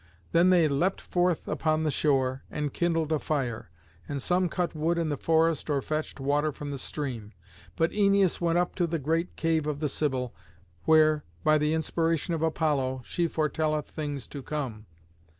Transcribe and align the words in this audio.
Then 0.31 0.49
they 0.49 0.67
leapt 0.67 0.99
forth 0.99 1.47
upon 1.47 1.83
the 1.83 1.91
shore, 1.91 2.41
and 2.49 2.73
kindled 2.73 3.11
a 3.11 3.19
fire; 3.19 3.69
and 4.09 4.19
some 4.19 4.49
cut 4.49 4.73
wood 4.73 4.97
in 4.97 5.09
the 5.09 5.15
forest, 5.15 5.69
or 5.69 5.79
fetched 5.83 6.19
water 6.19 6.51
from 6.51 6.71
the 6.71 6.79
stream. 6.79 7.33
But 7.75 7.91
Æneas 7.91 8.41
went 8.41 8.57
up 8.57 8.73
to 8.77 8.87
the 8.87 8.97
great 8.97 9.35
cave 9.35 9.67
of 9.67 9.79
the 9.79 9.87
Sibyl, 9.87 10.33
where, 10.85 11.23
by 11.43 11.59
the 11.59 11.75
inspiration 11.75 12.33
of 12.33 12.41
Apollo, 12.41 13.03
she 13.05 13.27
foretelleth 13.27 13.85
things 13.91 14.27
to 14.29 14.41
come. 14.41 14.87